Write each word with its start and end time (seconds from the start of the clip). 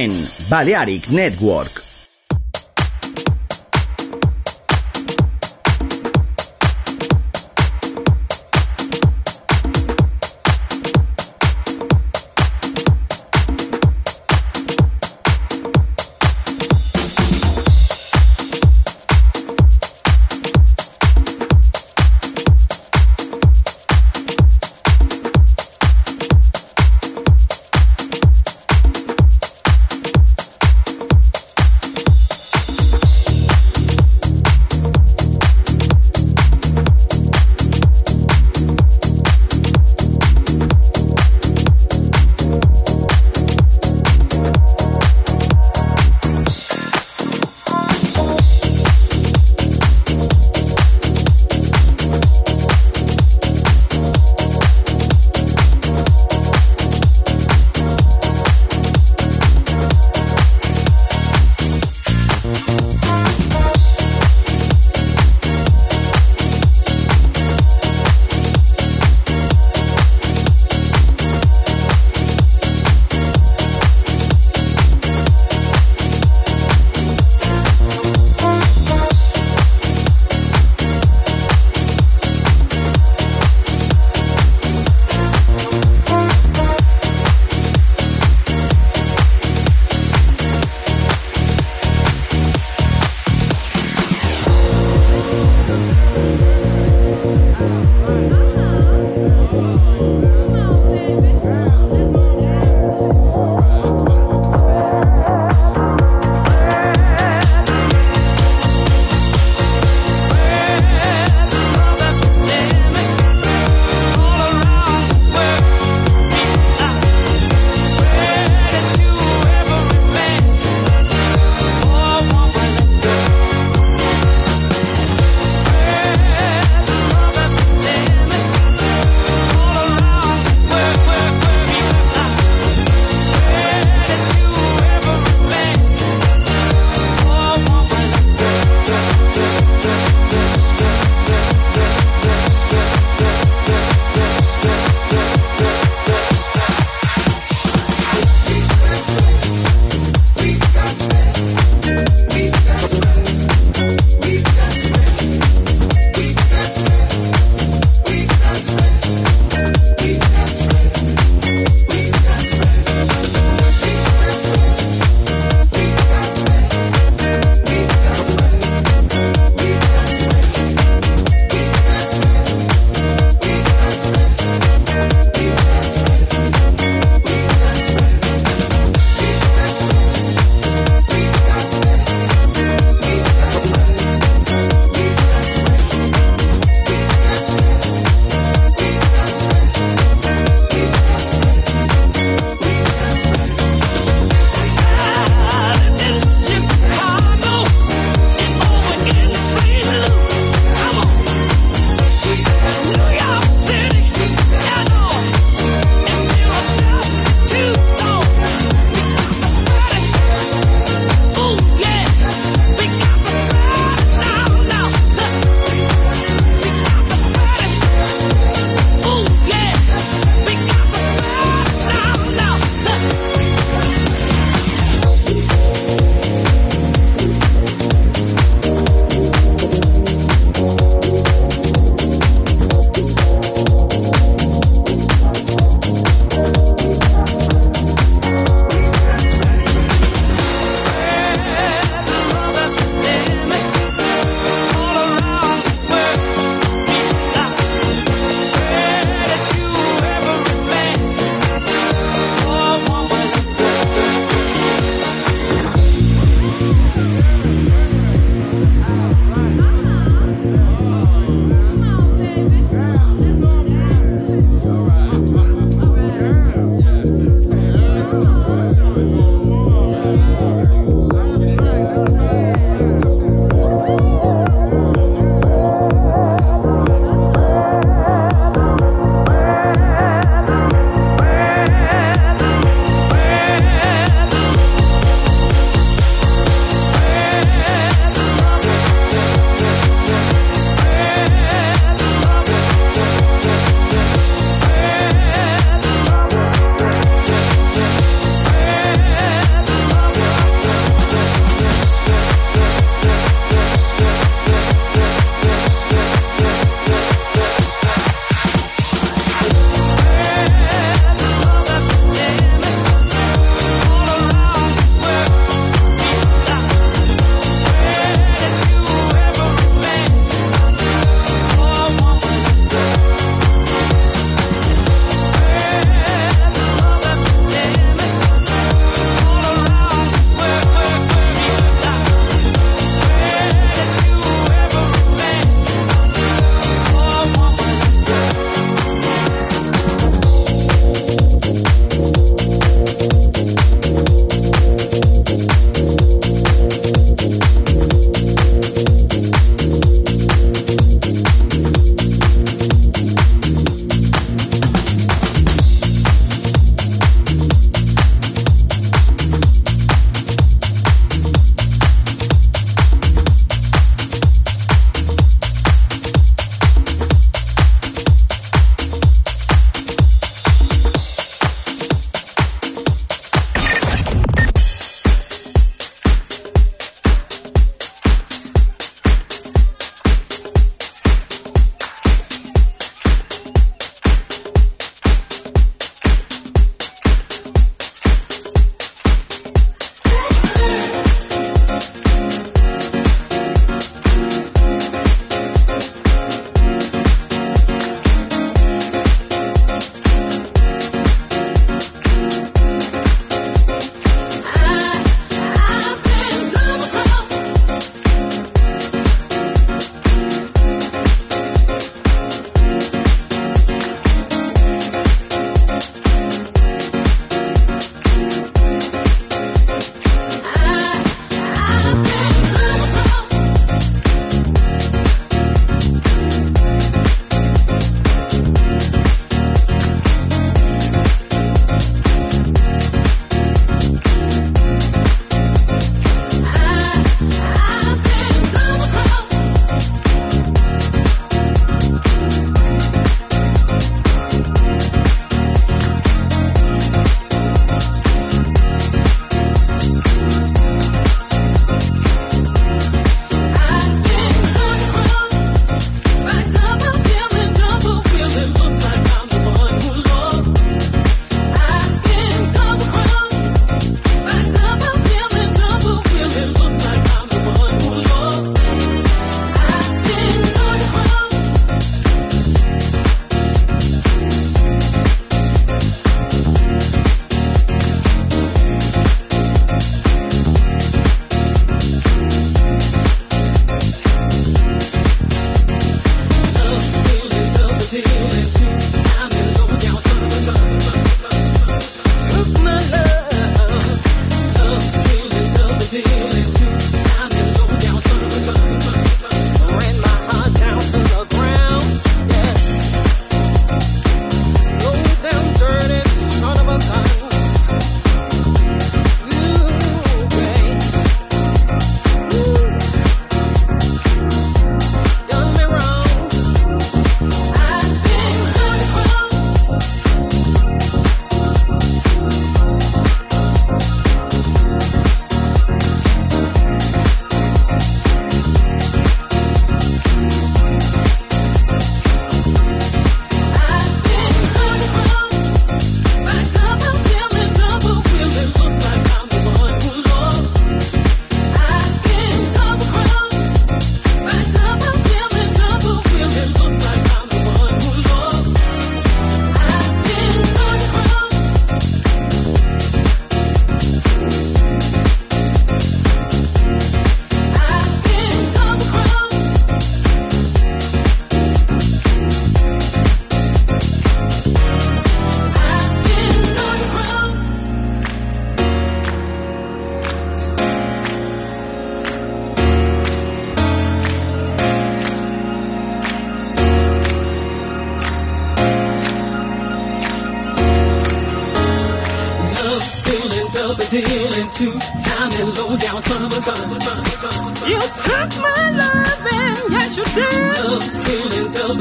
En 0.00 0.12
Balearic 0.48 1.10
Network. 1.10 1.79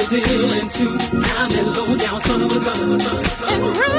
still 0.09 0.51
into 0.59 0.97
time 1.21 1.51
and 1.51 1.77
low 1.77 1.95
down 1.95 2.19
son 2.23 2.41
of 2.41 2.51
a 2.51 2.59
gun. 2.65 2.99
It's 2.99 3.79
real. 3.79 3.98